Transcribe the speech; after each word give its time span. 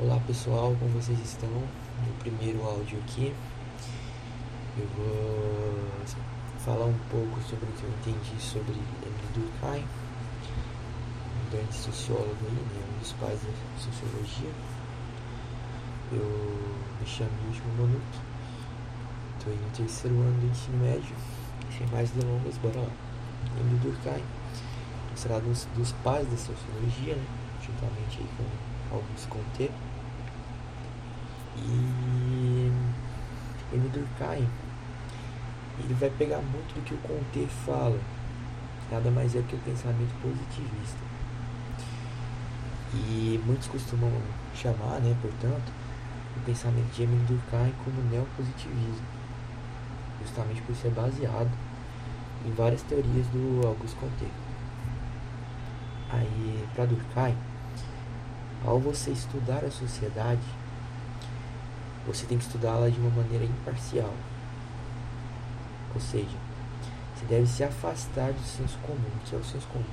Olá 0.00 0.16
pessoal, 0.28 0.76
como 0.78 0.92
vocês 0.92 1.18
estão? 1.18 1.50
No 1.50 2.14
primeiro 2.20 2.62
áudio 2.62 3.00
aqui 3.00 3.34
eu 4.78 4.86
vou 4.96 5.74
falar 6.64 6.84
um 6.84 6.98
pouco 7.10 7.40
sobre 7.42 7.64
o 7.64 7.72
que 7.72 7.82
eu 7.82 7.90
entendi 7.90 8.40
sobre 8.40 8.74
Emile 8.74 9.28
Durkheim, 9.34 9.84
um 11.34 11.50
grande 11.50 11.74
sociólogo 11.74 12.36
né? 12.42 12.60
um 12.94 13.00
dos 13.00 13.12
pais 13.14 13.40
da 13.40 13.50
sociologia. 13.76 14.52
Eu 16.12 16.78
me 17.00 17.04
chamo 17.04 17.32
Yushin 17.48 17.62
Monuki, 17.76 18.20
estou 19.36 19.52
no 19.52 19.70
terceiro 19.70 20.16
ano 20.16 20.40
do 20.40 20.46
ensino 20.46 20.78
médio, 20.78 21.16
sem 21.76 21.88
mais 21.88 22.08
delongas, 22.12 22.56
bora 22.58 22.78
lá. 22.78 22.92
Emile 23.58 23.80
Durkheim, 23.80 24.22
considerado 25.10 25.42
um 25.42 25.76
dos 25.76 25.92
pais 26.04 26.28
da 26.28 26.36
sociologia, 26.36 27.16
né? 27.16 27.26
juntamente 27.66 28.20
aí 28.20 28.28
com 28.36 28.67
Auguste 28.92 29.28
Comte. 29.28 29.70
E 31.56 32.72
Emile 33.72 33.88
Durkheim, 33.90 34.48
ele 35.80 35.94
vai 35.94 36.10
pegar 36.10 36.38
muito 36.38 36.74
do 36.74 36.82
que 36.82 36.94
o 36.94 36.98
Comte 36.98 37.46
fala, 37.66 37.98
nada 38.90 39.10
mais 39.10 39.34
é 39.34 39.42
que 39.42 39.54
o 39.54 39.58
pensamento 39.58 40.14
positivista. 40.22 40.98
E 42.94 43.40
muitos 43.44 43.68
costumam 43.68 44.10
chamar, 44.54 45.00
né, 45.00 45.14
portanto, 45.20 45.72
o 46.36 46.40
pensamento 46.40 46.90
de 46.94 47.02
Emile 47.02 47.24
Durkheim 47.26 47.74
como 47.84 48.00
neopositivismo, 48.10 49.06
justamente 50.22 50.62
por 50.62 50.74
ser 50.74 50.90
baseado 50.90 51.50
em 52.46 52.52
várias 52.52 52.82
teorias 52.82 53.26
do 53.28 53.66
Auguste 53.66 53.96
Comte. 53.96 54.26
Aí, 56.10 56.66
para 56.74 56.86
Durkheim, 56.86 57.36
ao 58.64 58.78
você 58.78 59.10
estudar 59.10 59.64
a 59.64 59.70
sociedade, 59.70 60.42
você 62.06 62.26
tem 62.26 62.38
que 62.38 62.44
estudá-la 62.44 62.88
de 62.88 62.98
uma 62.98 63.10
maneira 63.10 63.44
imparcial. 63.44 64.12
Ou 65.94 66.00
seja, 66.00 66.36
você 67.14 67.26
deve 67.26 67.46
se 67.46 67.64
afastar 67.64 68.32
do 68.32 68.40
senso 68.40 68.78
comum. 68.78 69.10
O 69.16 69.28
que 69.28 69.34
é 69.34 69.38
o 69.38 69.44
senso 69.44 69.66
comum? 69.68 69.84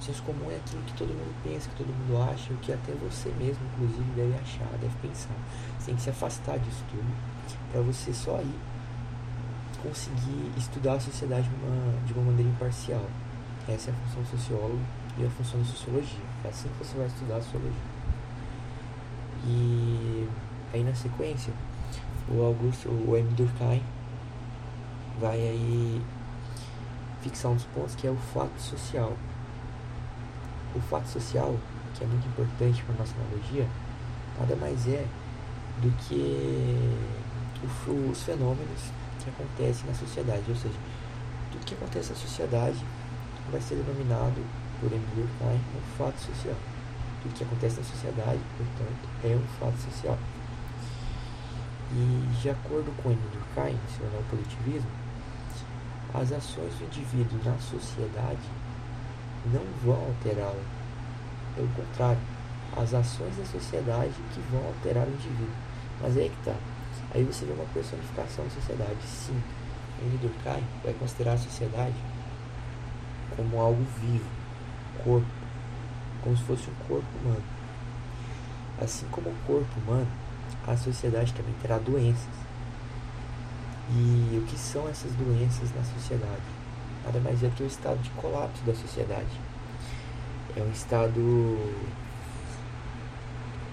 O 0.00 0.02
senso 0.02 0.22
comum 0.22 0.50
é 0.50 0.56
aquilo 0.56 0.82
que 0.82 0.94
todo 0.94 1.08
mundo 1.08 1.34
pensa, 1.42 1.68
que 1.68 1.76
todo 1.76 1.88
mundo 1.88 2.22
acha, 2.30 2.52
o 2.52 2.56
que 2.58 2.72
até 2.72 2.92
você 2.92 3.30
mesmo, 3.30 3.66
inclusive, 3.74 4.10
deve 4.14 4.34
achar, 4.34 4.68
deve 4.80 4.94
pensar. 5.02 5.34
Você 5.78 5.86
tem 5.86 5.96
que 5.96 6.02
se 6.02 6.10
afastar 6.10 6.58
disso 6.58 6.84
tudo 6.90 7.12
para 7.72 7.80
você 7.80 8.12
só 8.12 8.36
aí 8.36 8.54
conseguir 9.82 10.52
estudar 10.56 10.94
a 10.94 11.00
sociedade 11.00 11.48
de 11.48 11.54
uma, 11.54 12.06
de 12.06 12.12
uma 12.12 12.24
maneira 12.24 12.50
imparcial. 12.50 13.04
Essa 13.68 13.90
é 13.90 13.92
a 13.92 13.96
função 13.96 14.22
do 14.22 14.28
sociólogo 14.28 14.80
e 15.18 15.26
a 15.26 15.30
função 15.30 15.60
da 15.60 15.66
sociologia. 15.66 16.24
É 16.44 16.48
assim 16.48 16.68
que 16.68 16.84
você 16.84 16.96
vai 16.96 17.06
estudar 17.06 17.36
a 17.36 17.42
sociologia. 17.42 17.97
E 19.44 20.28
aí 20.72 20.82
na 20.82 20.94
sequência, 20.94 21.52
o 22.28 22.42
Augusto, 22.42 22.88
o 22.88 23.16
M. 23.16 23.28
Durkheim 23.34 23.82
vai 25.20 25.36
aí 25.36 26.02
fixar 27.22 27.50
um 27.50 27.54
dos 27.54 27.64
pontos 27.64 27.94
que 27.94 28.06
é 28.06 28.10
o 28.10 28.16
fato 28.16 28.60
social. 28.60 29.16
O 30.74 30.80
fato 30.80 31.06
social, 31.06 31.56
que 31.94 32.04
é 32.04 32.06
muito 32.06 32.26
importante 32.28 32.82
para 32.82 32.94
a 32.94 32.98
nossa 32.98 33.14
analogia, 33.16 33.66
nada 34.38 34.54
mais 34.56 34.86
é 34.86 35.06
do 35.80 35.90
que 35.98 36.96
os 38.10 38.22
fenômenos 38.22 38.80
que 39.22 39.30
acontecem 39.30 39.86
na 39.86 39.94
sociedade, 39.94 40.44
ou 40.48 40.56
seja, 40.56 40.74
tudo 41.52 41.64
que 41.64 41.74
acontece 41.74 42.10
na 42.10 42.16
sociedade 42.16 42.84
vai 43.50 43.60
ser 43.60 43.76
denominado 43.76 44.44
por 44.80 44.92
Emile 44.92 45.06
Durkheim 45.16 45.60
um 45.76 45.96
fato 45.96 46.18
social. 46.20 46.56
Tudo 47.22 47.34
que 47.34 47.44
acontece 47.44 47.78
na 47.78 47.84
sociedade, 47.84 48.40
portanto, 48.56 49.08
é 49.24 49.36
um 49.36 49.46
fato 49.58 49.76
social. 49.78 50.18
E 51.92 52.40
de 52.40 52.50
acordo 52.50 52.92
com 53.02 53.10
Emile 53.10 53.28
Durkheim, 53.32 53.78
seu 53.96 54.08
neopositivismo, 54.10 54.90
as 56.14 56.32
ações 56.32 56.74
do 56.74 56.84
indivíduo 56.84 57.40
na 57.44 57.58
sociedade 57.58 58.48
não 59.46 59.64
vão 59.84 60.06
alterá-la. 60.06 60.62
Pelo 61.54 61.68
contrário, 61.68 62.20
as 62.76 62.94
ações 62.94 63.36
da 63.36 63.44
sociedade 63.44 64.12
que 64.32 64.40
vão 64.50 64.64
alterar 64.66 65.06
o 65.06 65.10
indivíduo. 65.10 65.48
Mas 66.00 66.16
aí 66.16 66.28
que 66.30 66.44
tá. 66.44 66.54
Aí 67.14 67.24
você 67.24 67.46
vê 67.46 67.52
uma 67.52 67.64
personificação 67.72 68.44
da 68.44 68.50
sociedade. 68.50 69.02
Sim, 69.04 69.42
Emile 70.00 70.18
Durkheim 70.18 70.64
vai 70.84 70.94
considerar 70.94 71.32
a 71.32 71.38
sociedade 71.38 71.96
como 73.36 73.60
algo 73.60 73.84
vivo, 74.00 74.28
corpo, 75.04 75.26
como 76.28 76.36
se 76.36 76.44
fosse 76.44 76.70
um 76.70 76.86
corpo 76.86 77.06
humano. 77.22 77.42
Assim 78.80 79.06
como 79.10 79.30
o 79.30 79.34
corpo 79.46 79.80
humano, 79.80 80.06
a 80.66 80.76
sociedade 80.76 81.32
também 81.32 81.54
terá 81.62 81.78
doenças. 81.78 82.28
E 83.90 84.38
o 84.38 84.46
que 84.46 84.58
são 84.58 84.86
essas 84.88 85.10
doenças 85.12 85.74
na 85.74 85.82
sociedade? 85.82 86.42
Nada 87.04 87.18
mais 87.20 87.42
é 87.42 87.48
que 87.48 87.62
o 87.62 87.66
estado 87.66 87.98
de 88.02 88.10
colapso 88.10 88.62
da 88.64 88.74
sociedade. 88.74 89.40
É 90.54 90.60
um 90.60 90.70
estado. 90.70 91.58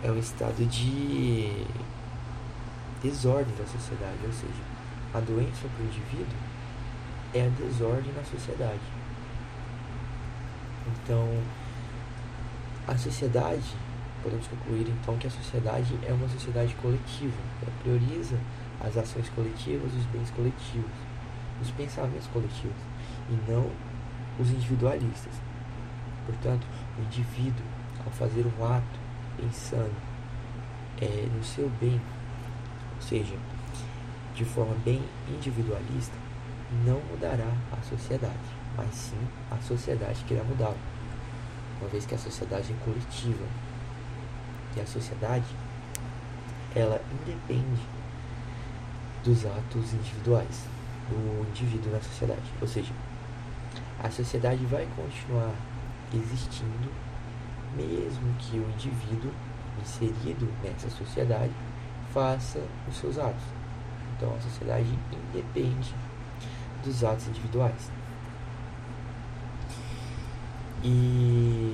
É 0.01 0.09
um 0.09 0.17
estado 0.17 0.65
de 0.65 1.65
desordem 3.01 3.53
da 3.55 3.65
sociedade, 3.65 4.19
ou 4.23 4.31
seja, 4.31 4.63
a 5.13 5.19
doença 5.19 5.67
para 5.67 5.83
o 5.83 5.87
indivíduo 5.87 6.37
é 7.33 7.47
a 7.47 7.49
desordem 7.49 8.13
na 8.13 8.23
sociedade. 8.23 8.79
Então, 10.87 11.27
a 12.87 12.97
sociedade, 12.97 13.75
podemos 14.21 14.47
concluir 14.47 14.87
então 14.89 15.17
que 15.17 15.27
a 15.27 15.29
sociedade 15.29 15.97
é 16.03 16.13
uma 16.13 16.27
sociedade 16.29 16.73
coletiva, 16.75 17.37
ela 17.61 17.71
prioriza 17.81 18.37
as 18.79 18.95
ações 18.97 19.29
coletivas, 19.29 19.91
os 19.93 20.05
bens 20.05 20.29
coletivos, 20.31 20.91
os 21.61 21.71
pensamentos 21.71 22.27
coletivos, 22.27 22.77
e 23.29 23.51
não 23.51 23.69
os 24.39 24.49
individualistas. 24.51 25.33
Portanto, 26.25 26.67
o 26.97 27.01
indivíduo, 27.03 27.65
ao 28.05 28.11
fazer 28.11 28.45
um 28.45 28.65
ato 28.65 28.99
pensando 29.37 29.95
é, 31.01 31.27
no 31.35 31.43
seu 31.43 31.69
bem, 31.81 31.99
ou 32.95 33.01
seja, 33.01 33.35
de 34.35 34.45
forma 34.45 34.75
bem 34.83 35.01
individualista, 35.29 36.15
não 36.85 36.99
mudará 37.09 37.51
a 37.71 37.81
sociedade, 37.83 38.33
mas 38.75 38.93
sim 38.93 39.27
a 39.51 39.57
sociedade 39.57 40.23
que 40.25 40.33
irá 40.33 40.43
mudá-lo 40.43 40.77
uma 41.85 41.91
vez 41.91 42.05
que 42.05 42.15
a 42.15 42.17
sociedade 42.17 42.73
é 42.73 42.83
coletiva 42.83 43.45
e 44.75 44.81
a 44.81 44.85
sociedade 44.87 45.45
ela 46.75 46.99
independe 47.11 47.81
dos 49.23 49.45
atos 49.45 49.93
individuais 49.93 50.65
do 51.07 51.47
indivíduo 51.47 51.91
na 51.91 52.01
sociedade, 52.01 52.41
ou 52.59 52.67
seja, 52.67 52.91
a 54.03 54.09
sociedade 54.09 54.65
vai 54.65 54.87
continuar 54.95 55.53
existindo 56.11 56.89
mesmo 57.75 58.33
que 58.39 58.57
o 58.57 58.67
indivíduo 58.71 59.31
inserido 59.79 60.51
nessa 60.63 60.89
sociedade 60.89 61.53
faça 62.11 62.59
os 62.89 62.97
seus 62.97 63.19
atos. 63.19 63.43
Então 64.15 64.33
a 64.35 64.41
sociedade 64.41 64.87
independe 65.31 65.93
dos 66.83 67.03
atos 67.03 67.27
individuais. 67.27 67.91
E, 70.87 71.73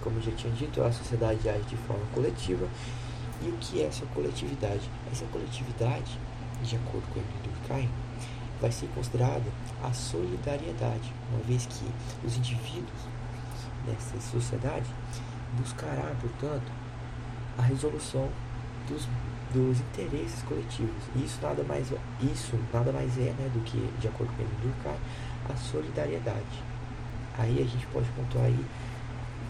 como 0.00 0.20
já 0.20 0.32
tinha 0.32 0.52
dito, 0.52 0.82
a 0.82 0.90
sociedade 0.90 1.48
age 1.48 1.62
de 1.62 1.76
forma 1.76 2.04
coletiva. 2.12 2.66
E 3.40 3.48
o 3.48 3.52
que 3.58 3.82
é 3.82 3.86
essa 3.86 4.04
coletividade? 4.06 4.90
Essa 5.12 5.24
coletividade, 5.26 6.18
de 6.60 6.74
acordo 6.74 7.06
com 7.12 7.20
Emile 7.20 7.38
Durkheim, 7.44 7.88
vai 8.60 8.72
ser 8.72 8.88
considerada 8.88 9.44
a 9.80 9.92
solidariedade, 9.92 11.12
uma 11.30 11.40
vez 11.44 11.66
que 11.66 11.84
os 12.26 12.36
indivíduos 12.36 13.00
nessa 13.86 14.20
sociedade 14.20 14.90
buscará, 15.56 16.12
portanto, 16.20 16.72
a 17.56 17.62
resolução 17.62 18.28
dos, 18.88 19.06
dos 19.52 19.78
interesses 19.78 20.42
coletivos. 20.42 21.04
E 21.14 21.24
isso 21.24 21.38
nada 21.40 21.62
mais, 21.62 21.92
isso 22.20 22.58
nada 22.72 22.90
mais 22.90 23.16
é 23.18 23.32
né, 23.38 23.48
do 23.54 23.60
que, 23.60 23.78
de 24.00 24.08
acordo 24.08 24.32
com 24.34 24.42
Emile 24.42 24.56
Durkheim, 24.62 24.98
a 25.48 25.56
solidariedade. 25.56 26.73
Aí 27.38 27.60
a 27.60 27.66
gente 27.66 27.86
pode 27.88 28.08
pontuar 28.10 28.44
aí 28.44 28.64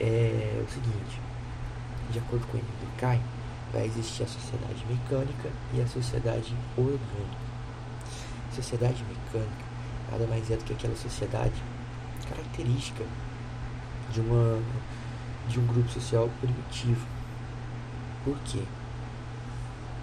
é, 0.01 0.65
o 0.67 0.71
seguinte, 0.73 1.21
de 2.11 2.19
acordo 2.19 2.47
com 2.47 2.59
Durkheim, 2.59 3.21
vai 3.73 3.85
existir 3.85 4.23
a 4.23 4.27
sociedade 4.27 4.85
mecânica 4.89 5.51
e 5.75 5.81
a 5.81 5.87
sociedade 5.87 6.55
orgânica. 6.77 7.45
Sociedade 8.53 9.05
mecânica 9.05 9.65
nada 10.11 10.27
mais 10.27 10.51
é 10.51 10.57
do 10.57 10.65
que 10.65 10.73
aquela 10.73 10.97
sociedade 10.97 11.63
característica 12.29 13.05
de, 14.13 14.21
uma, 14.21 14.61
de 15.49 15.59
um 15.59 15.67
grupo 15.67 15.89
social 15.91 16.31
primitivo. 16.41 17.07
Por 18.25 18.39
quê? 18.45 18.63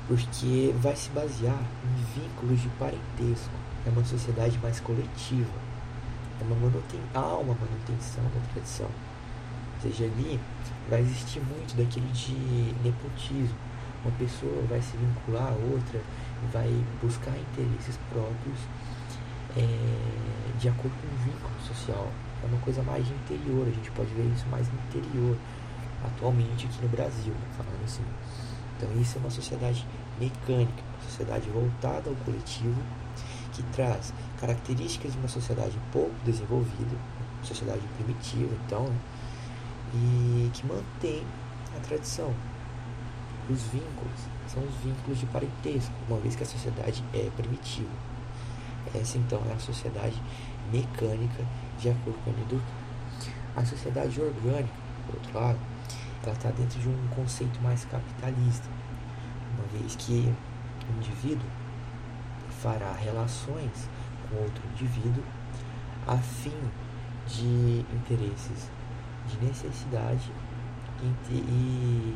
Porque 0.07 0.73
vai 0.79 0.95
se 0.95 1.09
basear 1.11 1.61
em 1.85 2.21
vínculos 2.21 2.61
de 2.61 2.69
parentesco. 2.69 3.53
É 3.85 3.89
uma 3.89 4.03
sociedade 4.03 4.59
mais 4.59 4.79
coletiva 4.79 5.70
uma 6.43 6.55
manuten 6.55 6.99
há 7.13 7.35
uma 7.37 7.55
manutenção 7.55 8.23
da 8.23 8.53
tradição. 8.53 8.87
Ou 8.87 9.81
seja, 9.81 10.05
ali 10.05 10.39
vai 10.89 11.01
existir 11.01 11.39
muito 11.39 11.75
daquilo 11.75 12.07
de 12.07 12.33
nepotismo. 12.83 13.55
Uma 14.03 14.11
pessoa 14.17 14.63
vai 14.67 14.81
se 14.81 14.97
vincular 14.97 15.47
a 15.47 15.73
outra 15.73 16.01
vai 16.51 16.69
buscar 17.01 17.31
interesses 17.37 17.99
próprios 18.09 18.57
é, 19.55 20.57
de 20.57 20.69
acordo 20.69 20.93
com 21.01 21.07
o 21.07 21.17
vínculo 21.23 21.53
social. 21.67 22.07
É 22.43 22.45
uma 22.47 22.59
coisa 22.61 22.81
mais 22.81 23.05
interior, 23.07 23.67
a 23.67 23.71
gente 23.71 23.91
pode 23.91 24.11
ver 24.13 24.25
isso 24.33 24.47
mais 24.49 24.67
no 24.69 24.79
interior, 24.79 25.37
atualmente 26.03 26.65
aqui 26.65 26.81
no 26.81 26.89
Brasil, 26.89 27.33
falando 27.55 27.83
assim. 27.83 28.03
Então 28.77 28.89
isso 28.99 29.17
é 29.17 29.19
uma 29.19 29.29
sociedade 29.29 29.85
mecânica, 30.19 30.81
uma 30.93 31.09
sociedade 31.09 31.49
voltada 31.49 32.09
ao 32.09 32.15
coletivo, 32.17 32.81
que 33.53 33.61
traz 33.63 34.13
características 34.41 35.13
de 35.13 35.19
uma 35.19 35.27
sociedade 35.27 35.77
pouco 35.91 36.15
desenvolvida, 36.25 36.97
sociedade 37.43 37.81
primitiva, 37.95 38.51
então, 38.65 38.85
né? 38.87 38.95
e 39.93 40.49
que 40.51 40.65
mantém 40.65 41.23
a 41.77 41.79
tradição. 41.79 42.33
Os 43.47 43.61
vínculos 43.63 44.19
são 44.47 44.63
os 44.63 44.75
vínculos 44.83 45.19
de 45.19 45.27
parentesco, 45.27 45.93
uma 46.09 46.19
vez 46.19 46.35
que 46.35 46.43
a 46.43 46.45
sociedade 46.45 47.03
é 47.13 47.29
primitiva. 47.37 47.89
Essa 48.95 49.17
então 49.17 49.41
é 49.49 49.53
a 49.53 49.59
sociedade 49.59 50.19
mecânica 50.71 51.45
de 51.79 51.89
acordo 51.89 52.17
com 52.23 52.31
a 52.31 52.33
Durkheim. 52.33 52.61
A 53.55 53.65
sociedade 53.65 54.19
orgânica, 54.19 54.73
por 55.05 55.15
outro 55.15 55.39
lado, 55.39 55.59
ela 56.23 56.33
está 56.33 56.49
dentro 56.49 56.79
de 56.79 56.87
um 56.87 57.07
conceito 57.15 57.61
mais 57.61 57.85
capitalista, 57.85 58.67
uma 59.53 59.79
vez 59.79 59.95
que 59.95 60.33
o 60.89 60.97
indivíduo 60.97 61.45
fará 62.61 62.93
relações 62.93 63.89
com 64.31 64.37
outro 64.37 64.63
indivíduo 64.71 65.23
a 66.07 66.17
fim 66.17 66.55
de 67.27 67.85
interesses 67.93 68.69
de 69.27 69.45
necessidade 69.45 70.31
e, 71.29 71.33
e 71.33 72.15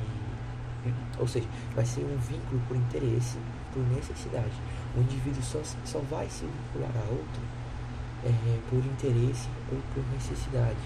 ou 1.18 1.28
seja, 1.28 1.48
vai 1.74 1.86
ser 1.86 2.02
um 2.02 2.18
vínculo 2.18 2.62
por 2.68 2.78
interesse, 2.78 3.38
por 3.74 3.82
necessidade. 3.90 4.54
O 4.96 5.02
indivíduo 5.02 5.42
só, 5.42 5.60
só 5.84 6.00
vai 6.00 6.30
se 6.30 6.46
vincular 6.46 6.92
a 6.96 7.10
outro 7.10 7.42
é, 8.24 8.60
por 8.70 8.78
interesse 8.78 9.50
ou 9.72 9.80
por 9.94 10.04
necessidade. 10.14 10.78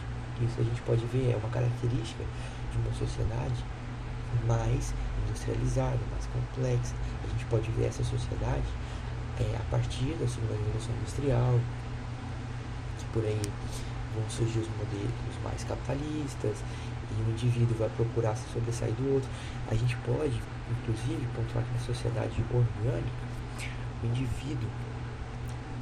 Isso 0.42 0.60
a 0.60 0.64
gente 0.64 0.82
pode 0.84 1.06
ver, 1.08 1.34
é 1.34 1.36
uma 1.36 1.50
característica 1.50 2.24
de 2.72 2.78
uma 2.78 2.94
sociedade 2.94 3.64
mais 4.48 4.94
industrializada, 5.26 6.00
mais 6.12 6.28
complexa. 6.28 6.96
A 7.26 7.28
gente 7.28 7.46
pode 7.46 7.70
ver 7.72 7.88
essa 7.88 8.04
sociedade 8.04 8.68
é, 9.40 9.56
a 9.56 9.72
partir 9.72 10.16
da 10.20 10.28
segunda 10.28 10.54
revolução 10.54 10.94
industrial, 10.96 11.60
que 12.98 13.06
por 13.06 13.24
aí 13.24 13.42
vão 14.14 14.30
surgir 14.30 14.60
os 14.60 14.70
modelos 14.70 15.44
mais 15.44 15.64
capitalistas 15.64 16.58
e 17.12 17.22
o 17.22 17.32
indivíduo 17.32 17.76
vai 17.78 17.90
procurar 17.90 18.36
se 18.36 18.48
sobressair 18.52 18.94
do 18.94 19.14
outro. 19.14 19.30
A 19.70 19.76
gente 19.76 19.96
pode, 19.98 20.42
inclusive, 20.70 21.28
pontuar 21.36 21.64
que 21.64 21.74
na 21.74 21.80
sociedade 21.80 22.44
orgânica, 22.52 23.30
o 24.04 24.08
indivíduo 24.08 24.70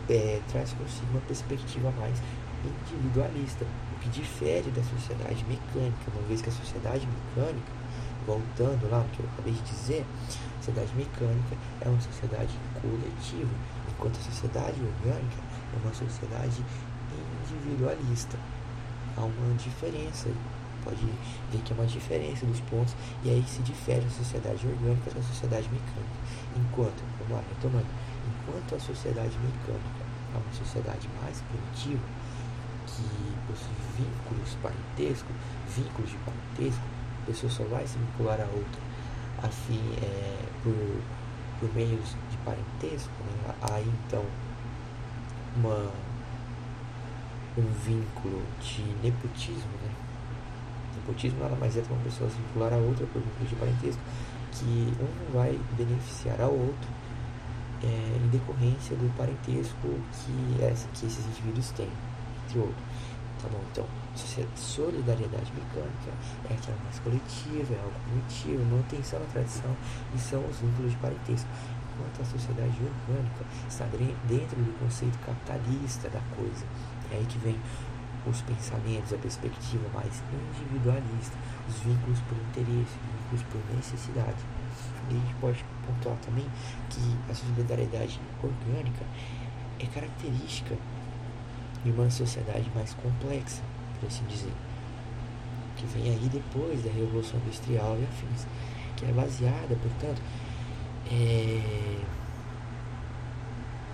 é, 0.10 0.40
traz 0.52 0.74
consigo 0.74 1.08
uma 1.12 1.22
perspectiva 1.22 1.92
mais 2.00 2.22
individualista, 2.92 3.66
o 3.96 4.00
que 4.00 4.10
difere 4.10 4.70
da 4.72 4.84
sociedade 4.84 5.46
mecânica, 5.46 6.12
uma 6.14 6.28
vez 6.28 6.42
que 6.42 6.50
a 6.50 6.52
sociedade 6.52 7.08
mecânica, 7.08 7.72
voltando 8.28 8.92
lá 8.92 9.00
no 9.00 9.10
que 9.10 9.22
eu 9.22 9.26
acabei 9.34 9.54
de 9.54 9.62
dizer, 9.62 10.06
a 10.28 10.58
sociedade 10.60 10.94
mecânica 10.96 11.56
é 11.80 11.88
uma 11.88 12.02
sociedade 12.02 12.54
coletiva, 12.82 13.50
enquanto 13.90 14.18
a 14.20 14.22
sociedade 14.22 14.76
orgânica 14.84 15.40
é 15.74 15.78
uma 15.82 15.94
sociedade 15.94 16.62
individualista. 17.42 18.38
Há 19.16 19.22
uma 19.22 19.56
diferença, 19.56 20.30
pode 20.84 21.04
ver 21.52 21.62
que 21.64 21.72
é 21.72 21.76
uma 21.76 21.88
diferença 21.88 22.46
dos 22.46 22.60
pontos, 22.62 22.94
e 23.24 23.30
aí 23.30 23.44
se 23.48 23.62
difere 23.64 24.06
a 24.06 24.10
sociedade 24.10 24.68
orgânica 24.68 25.10
da 25.10 25.22
sociedade 25.24 25.70
mecânica. 25.72 26.20
Enquanto, 26.56 27.02
vamos 27.18 27.34
lá, 27.34 27.42
retomando, 27.48 27.88
enquanto 28.28 28.76
a 28.76 28.80
sociedade 28.80 29.34
mecânica 29.40 30.04
é 30.36 30.38
uma 30.38 30.54
sociedade 30.54 31.08
mais 31.24 31.42
primitiva, 31.42 32.04
que 32.86 33.04
possui 33.48 33.74
vínculos 33.98 34.58
parentescos, 34.62 35.36
vínculos 35.76 36.12
de 36.12 36.18
parentesco, 36.18 36.97
pessoa 37.28 37.52
só 37.52 37.64
vai 37.66 37.86
se 37.86 37.98
vincular 37.98 38.40
a 38.40 38.46
outra 38.46 38.82
assim, 39.44 39.80
é, 40.02 40.46
por, 40.64 40.74
por 41.60 41.76
meios 41.76 42.16
de 42.32 42.38
parentesco, 42.44 43.12
né? 43.24 43.54
aí 43.72 43.88
então 44.06 44.24
uma 45.56 45.92
um 47.58 47.72
vínculo 47.84 48.44
de 48.62 48.84
nepotismo, 49.04 49.72
né? 49.84 49.92
Nepotismo 50.96 51.40
nada 51.40 51.56
mais 51.56 51.76
é 51.76 51.82
que 51.82 51.92
uma 51.92 52.04
pessoa 52.04 52.30
se 52.30 52.36
vincular 52.38 52.72
a 52.72 52.78
outra 52.78 53.06
por 53.08 53.20
vínculo 53.20 53.50
de 53.50 53.56
parentesco, 53.56 54.02
que 54.52 54.94
um 55.02 55.34
vai 55.34 55.60
beneficiar 55.76 56.40
ao 56.40 56.52
outro 56.52 56.90
é, 57.84 57.88
em 57.88 58.28
decorrência 58.30 58.96
do 58.96 59.12
parentesco 59.18 59.88
que, 60.14 60.64
essa, 60.64 60.88
que 60.94 61.08
esses 61.08 61.26
indivíduos 61.26 61.72
têm, 61.72 61.90
entre 62.46 62.60
outros. 62.60 62.84
Tá 63.42 63.48
bom? 63.52 63.62
Então, 63.72 63.86
solidariedade 64.56 65.52
mecânica 65.54 66.12
é 66.50 66.54
aquela 66.54 66.78
mais 66.84 67.00
coletiva, 67.00 67.74
é 67.74 67.80
algo 67.80 67.94
primitivo, 68.06 68.66
manutenção 68.66 69.20
da 69.20 69.26
tradição 69.28 69.76
e 70.16 70.20
são 70.20 70.44
os 70.46 70.58
vínculos 70.60 70.92
de 70.92 70.98
parentesco. 70.98 71.48
Enquanto 71.94 72.22
a 72.22 72.26
sociedade 72.26 72.78
orgânica 72.78 73.46
está 73.68 73.86
dentro 73.86 74.58
do 74.58 74.80
conceito 74.80 75.18
capitalista 75.20 76.10
da 76.10 76.22
coisa, 76.36 76.66
é 77.12 77.18
aí 77.18 77.26
que 77.26 77.40
vem 77.40 77.58
os 78.30 78.42
pensamentos, 78.42 79.14
a 79.14 79.18
perspectiva 79.18 79.88
mais 79.94 80.22
individualista, 80.60 81.38
os 81.68 81.80
vínculos 81.80 82.20
por 82.22 82.38
interesse, 82.38 82.98
vínculos 83.02 83.44
por 83.50 83.76
necessidade. 83.76 84.38
E 85.10 85.16
a 85.16 85.20
gente 85.20 85.34
pode 85.36 85.66
pontuar 85.86 86.18
também 86.18 86.46
que 86.90 87.32
a 87.32 87.34
solidariedade 87.34 88.20
orgânica 88.44 89.06
é 89.80 89.86
característica 89.86 90.76
de 91.92 92.00
uma 92.00 92.10
sociedade 92.10 92.70
mais 92.76 92.94
complexa, 92.94 93.62
por 94.00 94.08
assim 94.08 94.26
dizer, 94.26 94.54
que 95.76 95.86
vem 95.88 96.12
aí 96.12 96.30
depois 96.30 96.84
da 96.84 96.92
Revolução 96.92 97.40
Industrial 97.40 97.98
e 98.00 98.04
afins, 98.04 98.48
que 98.96 99.06
é 99.06 99.12
baseada, 99.12 99.76
portanto, 99.82 100.22
é, 101.10 102.02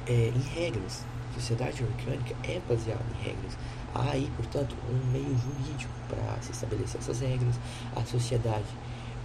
é, 0.07 0.34
em 0.36 0.42
regras, 0.56 1.06
sociedade 1.34 1.84
orgânica 1.84 2.36
é 2.44 2.62
baseada 2.68 3.04
em 3.19 3.24
regras. 3.24 3.57
Há 3.94 4.12
aí, 4.12 4.31
portanto, 4.36 4.75
um 4.90 5.12
meio 5.12 5.38
jurídico 5.38 5.94
para 6.10 6.42
se 6.42 6.51
estabelecer 6.51 7.00
essas 7.00 7.19
regras. 7.19 7.60
A 7.95 8.04
sociedade 8.06 8.66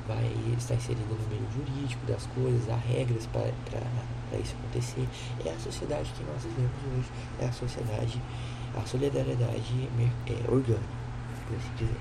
vai 0.07 0.31
estar 0.57 0.75
inserida 0.75 1.05
no 1.09 1.29
meio 1.29 1.47
jurídico 1.53 2.05
das 2.07 2.27
coisas, 2.27 2.69
há 2.71 2.77
regras 2.77 3.27
para 3.27 3.51
isso 4.39 4.55
acontecer. 4.59 5.07
É 5.45 5.51
a 5.51 5.59
sociedade 5.59 6.13
que 6.17 6.25
nós 6.25 6.43
vivemos 6.43 6.73
hoje, 6.97 7.11
é 7.41 7.47
a 7.47 7.53
sociedade, 7.53 8.21
a 8.77 8.87
solidariedade 8.87 9.89
é, 10.27 10.51
orgânica, 10.51 10.83
por 11.47 11.57
assim 11.57 11.75
dizer. 11.77 12.01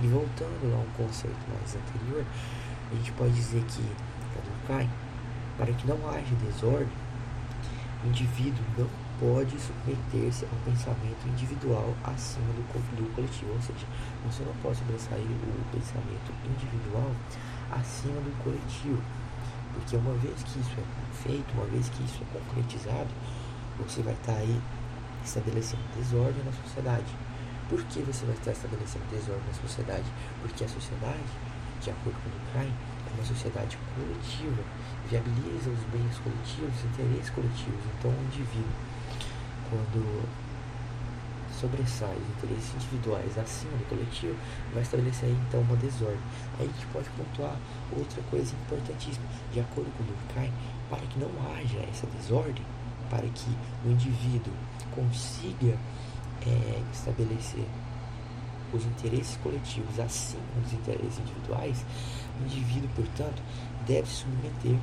E 0.00 0.06
voltando 0.06 0.74
a 0.74 0.78
um 0.78 1.04
conceito 1.04 1.36
mais 1.48 1.76
anterior, 1.76 2.24
a 2.90 2.94
gente 2.94 3.12
pode 3.12 3.32
dizer 3.32 3.62
que, 3.64 3.82
para 4.66 4.86
para 5.58 5.72
que 5.72 5.86
não 5.88 5.98
haja 6.08 6.34
desordem, 6.46 6.88
o 8.04 8.06
indivíduo 8.06 8.62
não 8.78 8.88
pode 9.18 9.58
submeter-se 9.58 10.44
ao 10.44 10.54
pensamento 10.64 11.26
individual 11.26 11.92
acima 12.04 12.46
do, 12.54 12.62
do 12.94 13.14
coletivo, 13.14 13.52
ou 13.52 13.60
seja, 13.60 13.84
você 14.24 14.44
não 14.44 14.54
pode 14.62 14.78
sobressair 14.78 15.20
o 15.20 15.64
pensamento 15.74 16.30
individual 16.46 17.10
acima 17.72 18.20
do 18.20 18.44
coletivo, 18.44 19.02
porque 19.74 19.96
uma 19.96 20.14
vez 20.14 20.40
que 20.44 20.60
isso 20.60 20.74
é 20.78 21.22
feito, 21.24 21.52
uma 21.54 21.66
vez 21.66 21.88
que 21.88 22.04
isso 22.04 22.22
é 22.22 22.38
concretizado, 22.38 23.08
você 23.84 24.02
vai 24.02 24.14
estar 24.14 24.34
aí 24.34 24.60
estabelecendo 25.24 25.82
desordem 25.96 26.42
na 26.44 26.52
sociedade. 26.52 27.14
Por 27.68 27.82
que 27.84 28.00
você 28.00 28.24
vai 28.24 28.34
estar 28.34 28.52
estabelecendo 28.52 29.04
desordem 29.10 29.46
na 29.46 29.54
sociedade? 29.54 30.06
Porque 30.40 30.64
a 30.64 30.68
sociedade, 30.68 31.30
de 31.80 31.90
acordo 31.90 32.18
com 32.22 32.28
o 32.28 32.32
Durkheim, 32.32 32.72
é 33.06 33.14
uma 33.14 33.24
sociedade 33.24 33.78
coletiva 33.94 34.62
viabiliza 35.08 35.70
os 35.70 35.80
bens 35.90 36.18
coletivos, 36.18 36.76
os 36.76 36.84
interesses 36.84 37.30
coletivos. 37.30 37.80
Então, 37.98 38.10
o 38.10 38.22
indivíduo, 38.24 38.72
quando 39.70 40.28
sobressai 41.50 42.14
os 42.14 42.28
interesses 42.36 42.74
individuais 42.74 43.36
acima 43.38 43.72
do 43.72 43.88
coletivo, 43.88 44.36
vai 44.72 44.82
estabelecer 44.82 45.30
então 45.30 45.60
uma 45.60 45.76
desordem. 45.76 46.20
Aí 46.58 46.68
a 46.68 46.72
gente 46.72 46.86
pode 46.92 47.08
pontuar 47.10 47.56
outra 47.96 48.22
coisa 48.30 48.54
importantíssima. 48.54 49.26
De 49.52 49.60
acordo 49.60 49.90
com 49.96 50.04
Durkheim, 50.04 50.52
para 50.90 51.00
que 51.00 51.18
não 51.18 51.30
haja 51.50 51.78
essa 51.90 52.06
desordem, 52.06 52.64
para 53.10 53.26
que 53.28 53.50
o 53.84 53.90
indivíduo 53.90 54.52
consiga 54.94 55.76
é, 56.46 56.82
estabelecer 56.92 57.66
os 58.72 58.84
interesses 58.84 59.36
coletivos 59.42 59.98
acima 59.98 60.42
dos 60.62 60.72
interesses 60.72 61.18
individuais, 61.18 61.84
o 62.40 62.44
indivíduo, 62.44 62.88
portanto, 62.94 63.42
deve 63.86 64.06
submeter 64.06 64.76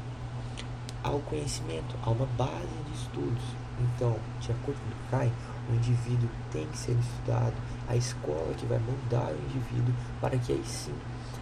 ao 1.04 1.20
conhecimento, 1.20 1.96
a 2.04 2.10
uma 2.10 2.26
base 2.38 2.68
de 2.88 2.98
estudos. 2.98 3.44
Então, 3.80 4.18
de 4.40 4.52
acordo 4.52 4.80
com 4.80 4.90
o 4.90 5.12
Kai, 5.12 5.32
o 5.70 5.76
indivíduo 5.76 6.30
tem 6.52 6.66
que 6.68 6.78
ser 6.78 6.98
estudado, 6.98 7.54
a 7.88 7.96
escola 7.96 8.54
que 8.58 8.66
vai 8.66 8.80
moldar 8.80 9.32
o 9.32 9.38
indivíduo 9.38 9.94
para 10.20 10.38
que 10.38 10.54
aí 10.54 10.64
sim 10.66 10.94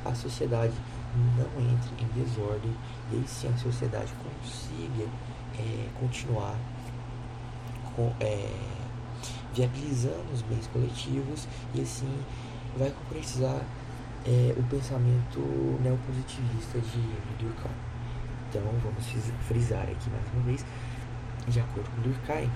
a 0.03 0.13
sociedade 0.13 0.73
não 1.37 1.61
entre 1.61 2.03
em 2.03 2.07
desordem 2.07 2.75
e 3.11 3.17
aí 3.17 3.23
sim 3.27 3.47
a 3.47 3.57
sociedade 3.57 4.11
consiga 4.15 5.07
é, 5.57 5.87
continuar 5.99 6.55
é, 8.19 8.49
viabilizando 9.53 10.25
os 10.33 10.41
bens 10.41 10.67
coletivos 10.67 11.47
e 11.73 11.81
assim 11.81 12.19
vai 12.77 12.91
concretizar 12.91 13.61
é, 14.25 14.53
o 14.57 14.63
pensamento 14.63 15.39
neopositivista 15.81 16.79
de 16.79 17.01
Durkheim. 17.39 17.75
Então 18.49 18.61
vamos 18.83 19.05
frisar 19.47 19.83
aqui 19.83 20.09
mais 20.09 20.25
uma 20.33 20.43
vez, 20.43 20.65
de 21.47 21.59
acordo 21.59 21.89
com 21.91 22.01
Durkheim, 22.01 22.49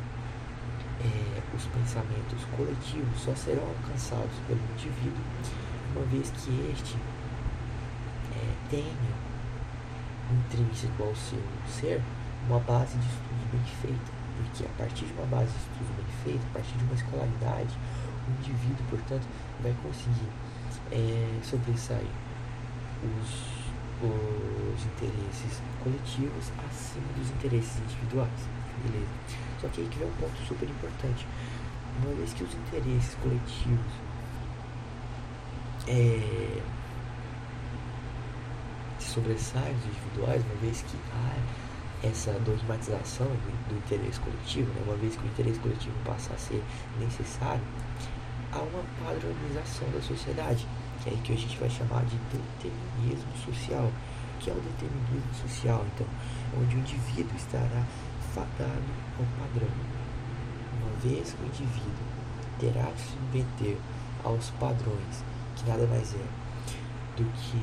é, 1.00 1.56
os 1.56 1.66
pensamentos 1.66 2.44
coletivos 2.56 3.22
só 3.22 3.36
serão 3.36 3.64
alcançados 3.64 4.36
pelo 4.48 4.60
indivíduo 4.74 5.22
uma 5.96 6.06
vez 6.06 6.30
que 6.32 6.72
este 6.72 6.96
é, 8.36 8.70
tenha 8.70 9.28
intrínseco 10.32 11.04
ao 11.04 11.16
seu 11.16 11.42
ser 11.68 12.02
uma 12.48 12.60
base 12.60 12.98
de 12.98 13.06
estudos 13.06 13.48
bem 13.52 13.64
feita, 13.82 14.12
porque 14.38 14.66
a 14.66 14.70
partir 14.78 15.06
de 15.06 15.14
uma 15.14 15.26
base 15.26 15.52
de 15.52 15.58
estudos 15.58 15.96
bem 15.98 16.06
feita, 16.24 16.46
a 16.46 16.54
partir 16.54 16.78
de 16.78 16.84
uma 16.84 16.94
escolaridade, 16.94 17.74
o 18.28 18.32
indivíduo, 18.40 18.86
portanto, 18.90 19.28
vai 19.62 19.74
conseguir 19.82 20.30
é, 20.92 21.40
sobressair 21.44 22.08
os, 23.04 23.30
os 24.04 24.86
interesses 24.86 25.62
coletivos 25.84 26.52
acima 26.70 27.08
dos 27.18 27.30
interesses 27.32 27.78
individuais. 27.80 28.50
Beleza? 28.84 29.10
Só 29.60 29.68
que 29.70 29.82
aí 29.82 29.88
que 29.88 29.98
vem 29.98 30.08
um 30.08 30.12
ponto 30.14 30.38
super 30.48 30.70
importante. 30.70 31.28
Uma 32.04 32.14
vez 32.14 32.32
que 32.34 32.44
os 32.44 32.54
interesses 32.54 33.16
coletivos 33.16 33.92
é, 35.88 36.62
sobressaem 39.00 39.74
dos 39.74 39.86
individuais, 39.86 40.44
uma 40.46 40.56
vez 40.62 40.84
que 40.84 40.98
há 41.12 41.34
essa 42.04 42.32
dogmatização 42.40 43.26
do, 43.26 43.78
interesse 43.78 44.20
coletivo, 44.20 44.72
né? 44.74 44.82
uma 44.86 44.96
vez 44.96 45.16
que 45.16 45.24
o 45.24 45.28
interesse 45.28 45.60
coletivo 45.60 45.96
passa 46.06 46.34
a 46.34 46.38
ser 46.38 46.64
necessário, 47.00 47.62
há 48.52 48.60
uma 48.60 48.84
padronização 49.04 49.90
da 49.92 50.02
sociedade, 50.02 50.68
que 51.02 51.10
é 51.10 51.14
aí 51.14 51.20
que 51.20 51.34
a 51.34 51.38
gente 51.38 51.58
vai 51.58 51.70
chamar 51.70 52.04
de 52.06 52.18
determinismo 52.32 53.32
social. 53.46 53.86
O 54.36 54.40
que 54.40 54.52
é 54.52 54.54
o 54.54 54.62
determinismo 54.62 55.34
social? 55.42 55.84
Então, 55.96 56.08
onde 56.62 56.76
o 56.76 56.80
indivíduo 56.80 57.36
estará 57.36 57.84
fadado 58.34 58.84
ao 59.18 59.26
padrão. 59.40 59.70
Uma 60.80 60.92
vez 61.02 61.34
que 61.34 61.42
o 61.42 61.46
indivíduo 61.48 62.08
terá 62.60 62.86
que 62.92 63.02
submeter 63.02 63.78
aos 64.24 64.50
padrões, 64.52 65.24
que 65.56 65.68
nada 65.68 65.88
mais 65.88 66.14
é 66.14 66.26
do 67.18 67.24
que 67.24 67.58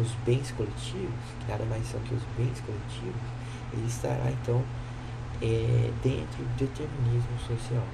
os 0.00 0.12
bens 0.26 0.50
coletivos, 0.52 1.14
que 1.40 1.50
nada 1.50 1.64
mais 1.66 1.86
são 1.86 2.00
que 2.00 2.14
os 2.14 2.22
bens 2.36 2.60
coletivos, 2.60 3.22
ele 3.72 3.86
estará 3.86 4.30
então 4.30 4.62
é, 5.42 5.90
dentro 6.02 6.42
do 6.42 6.56
determinismo 6.56 7.38
social. 7.46 7.84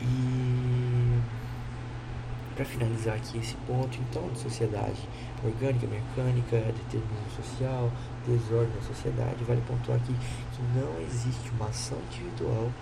E 0.00 0.86
para 2.56 2.64
finalizar 2.64 3.16
aqui 3.16 3.38
esse 3.38 3.54
ponto, 3.66 3.98
então, 4.00 4.26
de 4.30 4.38
sociedade 4.38 5.06
orgânica, 5.44 5.86
mecânica, 5.86 6.56
determinismo 6.56 7.30
social, 7.36 7.92
desordem 8.26 8.74
na 8.74 8.82
sociedade, 8.82 9.44
vale 9.44 9.60
pontuar 9.68 9.98
aqui 9.98 10.14
que 10.14 10.62
não 10.74 10.98
existe 11.02 11.50
uma 11.50 11.66
ação 11.66 11.98
individual 12.10 12.72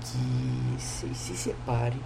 que 0.00 0.80
se, 0.80 1.12
se 1.12 1.36
separe 1.36 2.00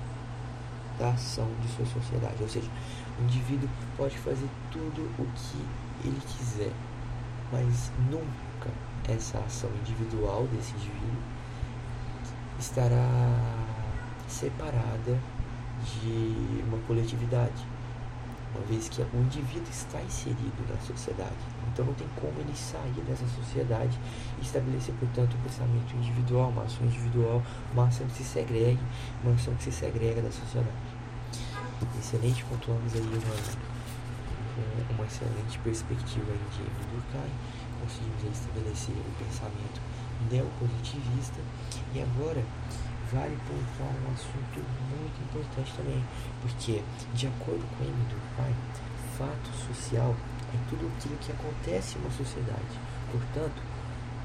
da 0.99 1.11
ação 1.11 1.47
de 1.61 1.69
sua 1.69 1.85
sociedade. 1.87 2.37
Ou 2.41 2.49
seja, 2.49 2.71
o 3.19 3.23
indivíduo 3.25 3.69
pode 3.97 4.17
fazer 4.19 4.49
tudo 4.71 5.03
o 5.19 5.27
que 5.35 6.07
ele 6.07 6.21
quiser, 6.27 6.73
mas 7.53 7.91
nunca 8.11 8.71
essa 9.09 9.39
ação 9.39 9.71
individual 9.83 10.47
desse 10.53 10.73
indivíduo 10.73 11.23
estará 12.59 13.07
separada 14.29 15.19
de 15.85 16.63
uma 16.67 16.79
coletividade, 16.87 17.65
uma 18.55 18.65
vez 18.67 18.89
que 18.89 19.01
o 19.03 19.21
indivíduo 19.21 19.69
está 19.71 20.01
inserido 20.03 20.67
na 20.69 20.81
sociedade. 20.81 21.37
Então 21.73 21.85
não 21.85 21.95
tem 21.95 22.09
como 22.17 22.33
ele 22.41 22.57
sair 22.57 23.03
dessa 23.07 23.27
sociedade 23.29 23.99
e 24.39 24.43
estabelecer, 24.43 24.95
portanto, 24.99 25.37
um 25.37 25.43
pensamento 25.43 25.95
individual, 25.95 26.49
uma 26.49 26.63
ação 26.63 26.87
individual, 26.87 27.43
uma 27.73 27.87
ação 27.87 28.07
que 28.07 28.15
se 28.15 28.25
segregue, 28.25 28.81
uma 29.23 29.35
ação 29.35 29.55
que 29.55 29.65
se 29.65 29.73
segrega 29.73 30.23
da 30.23 30.31
sociedade. 30.31 30.96
Excelente, 31.99 32.45
pontuamos 32.45 32.95
aí 32.95 33.01
uma, 33.03 33.37
uma 34.95 35.05
excelente 35.05 35.59
perspectiva 35.59 36.33
aí 36.33 36.41
de 36.53 36.65
Durkheim, 36.89 37.33
conseguimos 37.83 38.25
estabelecer 38.33 38.95
o 38.95 39.13
pensamento 39.23 39.81
neopositivista 40.31 41.41
e 41.95 42.01
agora 42.01 42.43
vale 43.13 43.37
pontuar 43.47 43.93
um 43.93 44.13
assunto 44.15 44.65
muito 44.89 45.21
importante 45.23 45.73
também, 45.77 46.03
porque, 46.41 46.83
de 47.15 47.27
acordo 47.27 47.65
com 47.77 47.85
Emile 47.85 48.07
Durkheim, 48.09 48.57
fato 49.19 49.49
social 49.69 50.15
é 50.55 50.59
tudo 50.69 50.91
aquilo 50.97 51.17
que 51.19 51.33
acontece 51.33 51.97
em 51.97 52.01
uma 52.01 52.11
sociedade. 52.11 52.81
Portanto, 53.11 53.63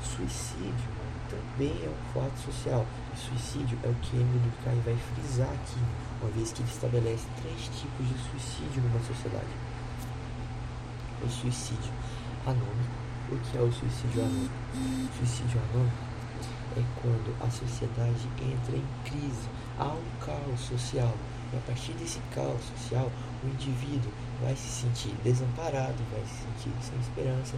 suicídio 0.03 0.91
também 1.29 1.72
é 1.84 1.89
um 1.89 2.13
fato 2.13 2.38
social. 2.39 2.86
E 3.13 3.17
suicídio 3.17 3.77
é 3.84 3.88
o 3.88 3.96
que 3.96 4.17
Emile 4.17 4.39
Durkheim 4.39 4.81
vai 4.81 4.98
frisar 5.15 5.50
aqui, 5.50 5.79
uma 6.21 6.31
vez 6.31 6.51
que 6.51 6.61
ele 6.61 6.69
estabelece 6.69 7.25
três 7.41 7.63
tipos 7.79 8.07
de 8.07 8.15
suicídio 8.29 8.83
numa 8.83 8.99
sociedade. 9.03 9.53
O 11.23 11.29
suicídio 11.29 11.91
anônimo. 12.45 13.01
O 13.31 13.37
que 13.37 13.57
é 13.57 13.61
o 13.61 13.71
suicídio 13.71 14.21
anônimo? 14.21 14.49
Suicídio 15.17 15.59
anônimo 15.71 16.11
é 16.77 16.83
quando 17.01 17.35
a 17.41 17.49
sociedade 17.49 18.27
entra 18.39 18.77
em 18.77 18.85
crise, 19.03 19.49
há 19.77 19.87
um 19.87 20.25
caos 20.25 20.59
social. 20.59 21.13
E 21.51 21.57
a 21.57 21.59
partir 21.61 21.91
desse 21.93 22.19
caos 22.33 22.61
social, 22.77 23.11
o 23.43 23.47
indivíduo 23.47 24.11
vai 24.41 24.55
se 24.55 24.83
sentir 24.83 25.13
desamparado, 25.23 25.97
vai 26.11 26.23
se 26.25 26.43
sentir 26.43 26.71
sem 26.81 26.99
esperança. 26.99 27.57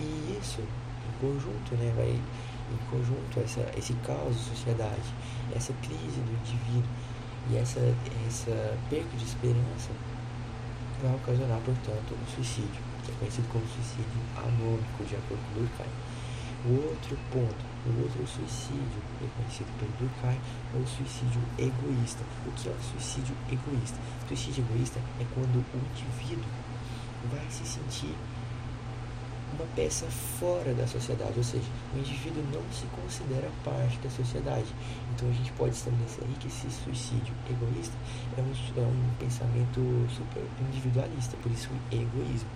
E 0.00 0.38
isso, 0.40 0.60
em 0.60 1.20
conjunto, 1.20 1.74
né, 1.76 1.92
vai 1.94 2.10
em 2.10 2.90
conjunto 2.90 3.38
essa, 3.38 3.60
esse 3.78 3.92
caos 4.04 4.34
de 4.36 4.42
sociedade, 4.56 5.14
essa 5.54 5.72
crise 5.82 6.20
do 6.20 6.32
indivíduo 6.32 6.90
e 7.50 7.56
essa, 7.56 7.80
essa 8.26 8.76
perda 8.90 9.16
de 9.16 9.24
esperança 9.24 9.90
vai 11.02 11.14
ocasionar, 11.14 11.60
portanto, 11.60 12.14
o 12.14 12.34
suicídio, 12.34 12.82
que 13.04 13.12
é 13.12 13.14
conhecido 13.18 13.48
como 13.48 13.64
suicídio 13.66 14.20
anômico, 14.36 15.04
de 15.04 15.16
acordo 15.16 15.42
com 15.52 15.60
Durkheim. 15.60 15.92
O 16.64 16.90
outro 16.90 17.16
ponto 17.32 17.76
o 17.86 18.02
outro 18.02 18.26
suicídio, 18.26 18.98
reconhecido 19.20 19.70
pelo 19.78 19.92
Durkheim, 19.98 20.40
é 20.74 20.76
o 20.76 20.86
suicídio 20.86 21.40
egoísta. 21.56 22.24
O 22.44 22.50
que 22.50 22.68
é 22.68 22.72
o 22.72 22.82
suicídio 22.82 23.36
egoísta? 23.46 23.98
O 24.24 24.28
suicídio 24.28 24.64
egoísta 24.66 24.98
é 25.20 25.26
quando 25.32 25.62
o 25.62 25.78
indivíduo 25.94 26.50
vai 27.30 27.46
se 27.48 27.64
sentir 27.64 28.14
uma 29.56 29.66
peça 29.74 30.06
fora 30.38 30.72
da 30.74 30.86
sociedade, 30.86 31.32
ou 31.36 31.44
seja, 31.44 31.64
o 31.94 31.98
indivíduo 31.98 32.42
não 32.52 32.62
se 32.70 32.84
considera 32.86 33.50
parte 33.64 33.98
da 33.98 34.10
sociedade. 34.10 34.66
Então 35.14 35.28
a 35.28 35.32
gente 35.32 35.50
pode 35.52 35.74
estabelecer 35.74 36.24
aí 36.24 36.34
que 36.38 36.46
esse 36.46 36.70
suicídio 36.70 37.34
egoísta 37.48 37.96
é 38.36 38.40
um, 38.40 38.52
é 38.52 38.86
um 38.86 39.14
pensamento 39.18 39.80
super 40.14 40.42
individualista, 40.68 41.36
por 41.42 41.50
isso 41.50 41.68
o 41.70 41.94
egoísmo. 41.94 42.48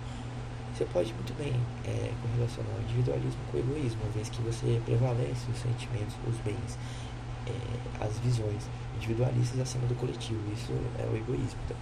Você 0.73 0.85
pode 0.85 1.13
muito 1.13 1.33
bem 1.37 1.53
é, 1.85 2.11
correlacionar 2.21 2.71
o 2.77 2.81
individualismo 2.83 3.41
com 3.51 3.57
o 3.57 3.59
egoísmo, 3.59 4.01
uma 4.03 4.11
vez 4.11 4.29
que 4.29 4.41
você 4.41 4.81
prevalece 4.85 5.51
os 5.51 5.57
sentimentos, 5.57 6.15
os 6.27 6.37
bens, 6.37 6.77
é, 7.45 8.05
as 8.05 8.17
visões 8.19 8.69
individualistas 8.95 9.59
acima 9.59 9.85
do 9.87 9.95
coletivo. 9.95 10.39
Isso 10.53 10.71
é 10.97 11.03
o 11.11 11.17
egoísmo. 11.17 11.59
Então, 11.65 11.77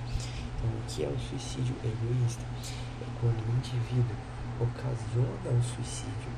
então 0.58 0.70
o 0.70 0.82
que 0.88 1.04
é 1.04 1.08
o 1.08 1.20
suicídio 1.20 1.76
egoísta? 1.84 2.44
É 3.02 3.06
quando 3.22 3.40
o 3.40 3.52
indivíduo 3.58 4.16
ocasiona 4.60 5.58
o 5.58 5.64
suicídio, 5.64 6.32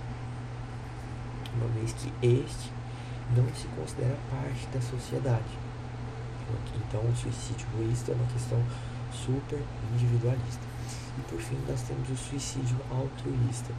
uma 1.55 1.67
vez 1.69 1.93
que 1.93 2.11
este 2.21 2.71
não 3.35 3.47
se 3.55 3.67
considera 3.69 4.17
parte 4.29 4.67
da 4.73 4.81
sociedade. 4.81 5.59
Então, 6.75 7.01
o 7.01 7.15
suicídio 7.15 7.65
egoísta 7.73 8.11
é 8.11 8.15
uma 8.15 8.27
questão 8.27 8.61
super 9.11 9.59
individualista. 9.93 10.71
E 11.17 11.21
por 11.23 11.39
fim, 11.39 11.57
nós 11.67 11.81
temos 11.81 12.09
o 12.09 12.17
suicídio 12.17 12.77
altruísta. 12.89 13.73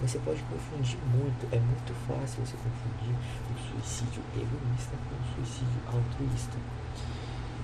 Mas 0.00 0.10
você 0.10 0.18
pode 0.18 0.42
confundir 0.42 0.98
muito, 1.10 1.46
é 1.52 1.58
muito 1.58 1.94
fácil 2.06 2.44
você 2.44 2.56
confundir 2.56 3.14
o 3.14 3.54
suicídio 3.70 4.22
egoísta 4.34 4.94
com 5.08 5.14
o 5.16 5.34
suicídio 5.34 5.80
altruísta. 5.86 6.58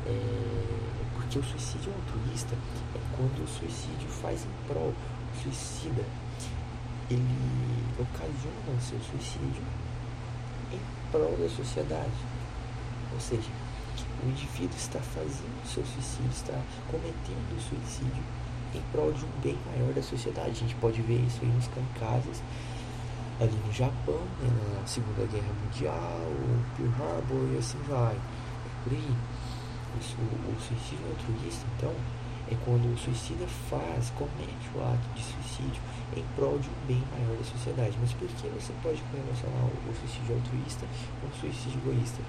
É, 0.06 1.02
porque 1.14 1.38
o 1.38 1.44
suicídio 1.44 1.92
altruísta 1.92 2.54
é 2.94 3.00
quando 3.16 3.44
o 3.44 3.48
suicídio 3.48 4.08
faz 4.08 4.44
em 4.44 4.66
prol, 4.66 4.94
suicida, 5.40 6.04
ele 7.10 7.82
ocasiona 7.98 8.76
o 8.76 8.80
seu 8.80 8.98
suicídio 9.00 9.62
em 10.72 10.80
prol 11.10 11.36
da 11.36 11.48
sociedade. 11.48 12.10
Ou 13.12 13.20
seja, 13.20 13.50
o 14.24 14.28
indivíduo 14.28 14.76
está 14.76 15.00
fazendo 15.00 15.62
o 15.62 15.66
seu 15.66 15.84
suicídio, 15.84 16.30
está 16.30 16.58
cometendo 16.90 17.56
o 17.56 17.60
suicídio 17.60 18.22
em 18.74 18.80
prol 18.90 19.12
de 19.12 19.24
um 19.24 19.40
bem 19.42 19.58
maior 19.66 19.92
da 19.92 20.02
sociedade. 20.02 20.50
A 20.50 20.54
gente 20.54 20.74
pode 20.76 21.02
ver 21.02 21.20
isso 21.20 21.40
aí 21.42 21.48
nos 21.48 21.68
kamikazes 21.68 22.42
ali 23.40 23.58
no 23.66 23.72
Japão, 23.72 24.20
né, 24.40 24.78
na 24.78 24.86
Segunda 24.86 25.26
Guerra 25.26 25.52
Mundial, 25.64 26.30
Pearl 26.76 26.92
Harbor 26.92 27.52
e 27.54 27.58
assim 27.58 27.78
vai. 27.88 28.16
Por 28.84 28.92
aí. 28.92 29.14
Isso, 30.00 30.16
o 30.16 30.60
suicídio 30.60 31.04
altruísta, 31.10 31.66
então, 31.76 31.94
é 32.52 32.56
quando 32.64 32.92
o 32.92 32.98
suicida 32.98 33.46
faz, 33.70 34.10
comete 34.10 34.68
o 34.74 34.80
ato 34.80 35.08
de 35.14 35.22
suicídio 35.22 35.82
em 36.16 36.24
prol 36.36 36.58
de 36.58 36.68
um 36.68 36.86
bem 36.86 37.02
maior 37.12 37.36
da 37.36 37.44
sociedade. 37.44 37.96
Mas 38.00 38.12
por 38.12 38.28
que 38.28 38.48
você 38.48 38.72
pode 38.82 39.00
correlacionar 39.10 39.64
o 39.64 39.94
suicídio 40.00 40.36
altruísta 40.36 40.86
com 41.20 41.26
o 41.28 41.40
suicídio 41.40 41.80
egoísta? 41.84 42.22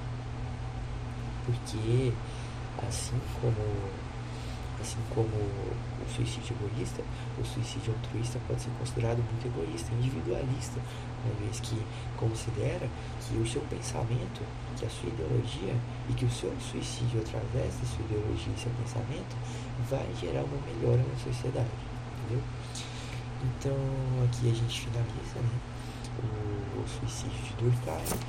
Porque, 1.45 2.13
assim 2.87 3.19
como 3.41 3.59
Assim 4.83 4.99
como 5.15 5.31
o 5.31 6.05
suicídio 6.13 6.57
egoísta, 6.59 7.01
o 7.39 7.45
suicídio 7.45 7.93
altruísta 7.95 8.37
pode 8.45 8.63
ser 8.63 8.69
considerado 8.77 9.23
muito 9.23 9.47
egoísta, 9.47 9.93
individualista, 9.93 10.77
uma 11.23 11.33
vez 11.39 11.61
que 11.61 11.81
considera 12.17 12.89
que 13.21 13.37
o 13.37 13.47
seu 13.47 13.61
pensamento, 13.71 14.43
que 14.75 14.85
a 14.85 14.89
sua 14.89 15.07
ideologia 15.07 15.73
e 16.09 16.13
que 16.13 16.25
o 16.25 16.29
seu 16.29 16.53
suicídio 16.59 17.21
através 17.21 17.73
da 17.79 17.85
sua 17.87 18.03
ideologia 18.03 18.51
e 18.51 18.59
seu 18.59 18.71
pensamento 18.75 19.37
vai 19.89 20.05
gerar 20.19 20.43
uma 20.43 20.59
melhora 20.67 21.01
na 21.01 21.15
sociedade, 21.15 21.71
entendeu? 22.19 22.43
Então 23.39 23.77
aqui 24.27 24.51
a 24.51 24.53
gente 24.53 24.81
finaliza 24.81 25.39
né, 25.39 25.59
o, 26.19 26.83
o 26.83 26.85
suicídio 26.89 27.39
de 27.39 27.53
Durkheim 27.55 28.19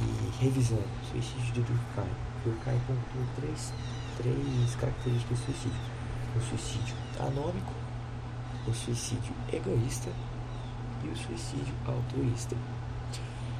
e 0.00 0.42
revisando 0.42 0.88
suicídio 1.12 1.52
de 1.52 1.60
Durkheim. 1.60 2.16
Durkheim 2.44 2.80
pontua 2.86 3.26
três 3.36 3.74
três 4.16 4.74
características 4.76 5.38
do 5.38 5.44
suicídio: 5.44 5.80
o 6.36 6.40
suicídio 6.40 6.94
anômico, 7.20 7.72
o 8.66 8.72
suicídio 8.72 9.32
egoísta 9.52 10.10
e 11.04 11.08
o 11.08 11.16
suicídio 11.16 11.74
altruísta. 11.86 12.56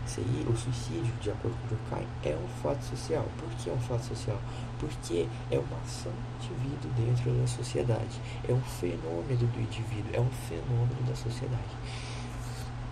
Isso 0.06 0.20
aí, 0.20 0.46
o 0.46 0.54
suicídio, 0.54 1.12
de 1.20 1.30
acordo 1.30 1.56
com 1.56 1.68
Durkheim, 1.68 2.06
é 2.24 2.36
um 2.36 2.48
fato 2.62 2.82
social. 2.84 3.26
Por 3.38 3.48
que 3.56 3.70
é 3.70 3.72
um 3.72 3.80
fato 3.80 4.02
social? 4.02 4.38
Porque 4.78 5.26
é 5.50 5.58
uma 5.58 5.78
ação 5.82 6.12
do 6.12 6.44
indivíduo 6.44 6.90
dentro 6.94 7.32
da 7.32 7.46
sociedade. 7.46 8.20
É 8.46 8.52
um 8.52 8.60
fenômeno 8.60 9.46
do 9.46 9.60
indivíduo, 9.60 10.10
é 10.12 10.20
um 10.20 10.30
fenômeno 10.46 11.02
da 11.08 11.14
sociedade. 11.14 11.74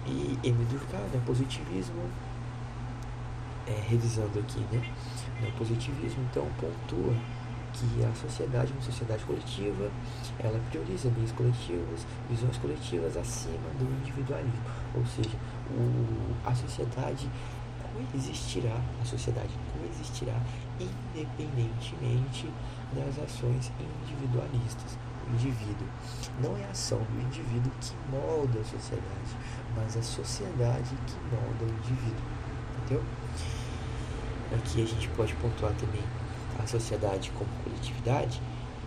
E 0.06 0.38
Emile 0.42 0.64
Durkheim, 0.64 1.02
né, 1.12 1.22
positivismo, 1.26 2.02
é, 3.66 3.78
revisando 3.88 4.38
aqui, 4.38 4.60
né? 4.72 4.82
No 5.40 5.52
positivismo, 5.52 6.26
então, 6.30 6.48
pontua 6.58 7.14
que 7.72 8.04
a 8.04 8.14
sociedade 8.14 8.70
é 8.70 8.74
uma 8.74 8.82
sociedade 8.82 9.24
coletiva, 9.24 9.90
ela 10.38 10.60
prioriza 10.70 11.08
bens 11.10 11.32
coletivos, 11.32 12.06
visões 12.28 12.56
coletivas 12.58 13.16
acima 13.16 13.68
do 13.78 13.84
individualismo. 14.00 14.62
Ou 14.94 15.04
seja, 15.06 15.36
o, 15.70 16.48
a 16.48 16.54
sociedade 16.54 17.28
coexistirá, 17.94 18.76
a 19.00 19.04
sociedade 19.04 19.50
coexistirá 19.72 20.38
independentemente 20.78 22.48
das 22.92 23.24
ações 23.24 23.72
individualistas. 24.04 24.98
O 25.26 25.34
indivíduo 25.34 25.86
não 26.42 26.56
é 26.56 26.64
a 26.64 26.70
ação 26.70 26.98
do 26.98 27.20
indivíduo 27.22 27.72
que 27.80 27.92
molda 28.10 28.60
a 28.60 28.64
sociedade, 28.64 29.36
mas 29.76 29.96
a 29.96 30.02
sociedade 30.02 30.90
que 31.06 31.14
molda 31.34 31.64
o 31.64 31.68
indivíduo. 31.68 32.24
Entendeu? 32.78 33.04
Aqui 34.54 34.82
a 34.82 34.86
gente 34.86 35.08
pode 35.10 35.34
pontuar 35.34 35.72
também 35.74 36.02
a 36.58 36.66
sociedade 36.66 37.30
como 37.32 37.48
coletividade, 37.64 38.40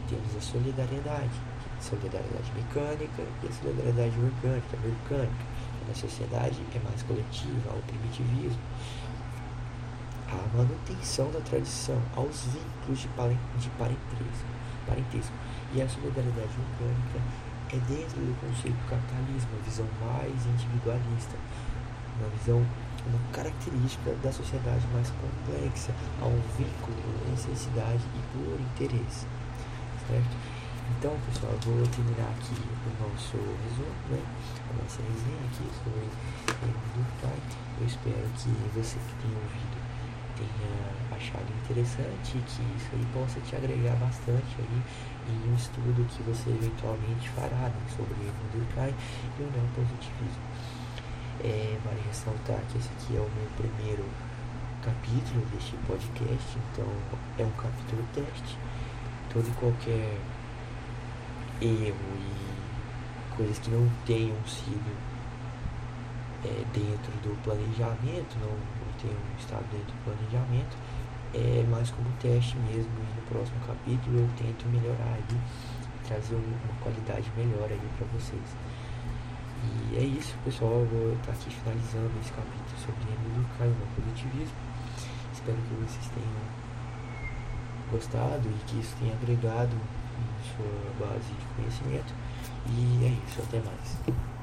temos 0.07 0.36
a 0.36 0.41
solidariedade, 0.41 1.31
solidariedade 1.79 2.51
mecânica 2.55 3.24
e 3.43 3.48
a 3.48 3.51
solidariedade 3.51 4.15
orgânica, 4.19 4.78
mecânica. 4.84 5.56
Na 5.88 5.93
sociedade 5.93 6.58
é 6.73 6.80
mais 6.80 7.04
coletiva, 7.04 7.69
ao 7.69 7.78
primitivismo, 7.86 8.60
a 10.28 10.58
manutenção 10.58 11.32
da 11.32 11.39
tradição, 11.41 12.01
aos 12.15 12.45
vínculos 12.45 12.99
de, 12.99 13.08
de 13.62 13.69
parentesco, 13.78 14.47
parentesco. 14.88 15.34
E 15.73 15.82
a 15.82 15.88
solidariedade 15.88 16.54
orgânica 16.58 17.19
é 17.69 17.78
dentro 17.88 18.17
do 18.17 18.34
conceito 18.41 18.78
capitalismo, 18.89 19.49
a 19.60 19.63
visão 19.63 19.88
mais 20.01 20.45
individualista, 20.45 21.36
uma 22.19 22.30
visão 22.30 22.65
uma 23.08 23.20
característica 23.32 24.12
da 24.24 24.32
sociedade 24.32 24.86
mais 24.94 25.12
complexa, 25.12 25.94
a 26.22 26.26
um 26.26 26.41
vínculo 26.58 26.96
necessidade 27.30 28.04
e 28.15 28.22
por 28.34 28.60
interesse. 28.60 29.28
Certo? 30.08 30.38
Então, 30.98 31.18
pessoal, 31.28 31.54
vou 31.65 31.82
terminar 31.88 32.30
aqui 32.30 32.56
o 32.56 32.91
nosso 33.02 33.38
resumo, 33.38 33.96
né? 34.10 34.22
a 34.70 34.84
nossa 34.84 35.02
resenha 35.02 35.41
aqui 35.50 35.65
sobre 35.84 36.06
Pai. 37.22 37.38
Eu 37.82 37.88
espero 37.88 38.28
que 38.38 38.50
você 38.74 38.98
que 38.98 39.15
tem 39.22 39.32
ouvido 39.36 39.96
tenha 40.36 41.15
achado 41.15 41.48
interessante 41.63 42.38
e 42.38 42.41
que 42.41 42.62
isso 42.78 42.89
aí 42.94 43.06
possa 43.13 43.39
te 43.39 43.56
agregar 43.56 43.96
bastante 43.96 44.56
aí 44.60 44.82
em 45.30 45.50
um 45.50 45.56
estudo 45.56 46.06
que 46.08 46.22
você 46.24 46.50
eventualmente 46.50 47.30
fará 47.30 47.70
né, 47.70 47.82
sobre 47.89 48.13
o 48.13 48.48
Durkheim 48.52 48.94
e 49.39 49.41
o 49.41 49.52
neopositivismo. 49.52 50.44
É, 51.45 51.77
vale 51.86 52.01
ressaltar 52.08 52.60
que 52.71 52.79
esse 52.79 52.89
aqui 52.89 53.15
é 53.15 53.19
o 53.19 53.29
meu 53.38 53.47
primeiro 53.55 54.03
capítulo 54.81 55.45
deste 55.53 55.75
podcast, 55.86 56.58
então 56.58 56.88
é 57.38 57.43
um 57.43 57.51
capítulo 57.51 58.03
teste. 58.15 58.58
Todo 59.31 59.47
e 59.47 59.51
qualquer 59.51 60.17
erro 61.62 62.17
e 62.17 63.38
coisas 63.38 63.60
que 63.60 63.69
não 63.69 63.88
tenham 64.08 64.43
sido 64.47 64.89
é, 66.43 66.65
dentro 66.73 67.12
do 67.21 67.39
planejamento, 67.43 68.38
não, 68.41 68.58
tenham 68.99 69.21
estado 69.38 69.65
dentro 69.71 69.93
do 69.93 70.03
planejamento, 70.03 70.75
é 71.36 71.63
mais 71.69 71.91
como 71.91 72.10
teste 72.19 72.58
mesmo. 72.58 72.89
E 72.89 73.21
no 73.21 73.21
próximo 73.29 73.60
capítulo 73.67 74.17
eu 74.17 74.29
tento 74.36 74.65
melhorar 74.69 75.19
e 75.29 76.08
trazer 76.08 76.34
uma 76.34 76.81
qualidade 76.81 77.31
melhor 77.38 77.69
aí 77.69 77.89
para 77.99 78.08
vocês. 78.17 78.64
E 79.65 79.97
é 79.97 80.04
isso, 80.04 80.36
pessoal. 80.43 80.71
Eu 80.71 80.86
vou 80.86 81.13
estar 81.13 81.32
aqui 81.32 81.49
finalizando 81.49 82.12
esse 82.21 82.32
capítulo 82.32 82.78
sobre 82.78 83.01
Emílio 83.13 83.45
Caio 83.58 83.71
no 83.71 83.88
positivismo. 83.95 84.56
Espero 85.34 85.58
que 85.58 85.73
vocês 85.75 86.08
tenham 86.13 86.65
gostado 87.91 88.47
e 88.47 88.65
que 88.67 88.80
isso 88.80 88.95
tenha 88.99 89.13
agregado 89.13 89.75
em 89.75 90.56
sua 90.56 91.08
base 91.08 91.34
de 91.34 91.45
conhecimento. 91.56 92.13
E 92.67 93.06
é 93.06 93.28
isso, 93.28 93.41
até 93.41 93.60
mais. 93.60 94.35